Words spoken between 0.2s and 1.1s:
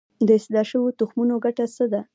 د اصلاح شویو